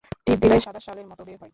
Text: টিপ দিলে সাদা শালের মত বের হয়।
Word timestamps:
টিপ 0.25 0.37
দিলে 0.41 0.57
সাদা 0.59 0.79
শালের 0.79 1.07
মত 1.07 1.19
বের 1.21 1.37
হয়। 1.37 1.49